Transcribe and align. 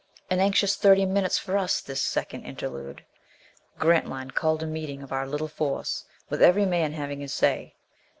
An 0.31 0.39
anxious 0.39 0.75
thirty 0.77 1.05
minutes 1.05 1.37
for 1.37 1.55
us, 1.59 1.79
this 1.79 2.01
second 2.01 2.41
interlude. 2.43 3.05
Grantline 3.77 4.31
called 4.31 4.63
a 4.63 4.65
meeting 4.65 5.03
of 5.03 5.11
all 5.13 5.19
our 5.19 5.27
little 5.27 5.47
force, 5.47 6.05
with 6.27 6.41
every 6.41 6.65
man 6.65 6.93
having 6.93 7.19
his 7.19 7.35
say. 7.35 7.75